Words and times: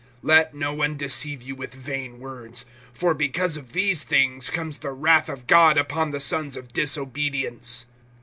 (6)Let 0.23 0.55
no 0.55 0.73
one 0.73 0.97
deceive 0.97 1.43
you 1.43 1.53
with 1.53 1.75
vain 1.75 2.19
words; 2.19 2.65
for 2.91 3.13
because 3.13 3.55
of 3.55 3.71
these 3.73 4.03
things 4.03 4.49
comes 4.49 4.79
the 4.79 4.91
wrath 4.93 5.29
of 5.29 5.45
God 5.45 5.77
upon 5.77 6.09
the 6.09 6.19
sons 6.19 6.57
of 6.57 6.73
disobedience. 6.73 7.85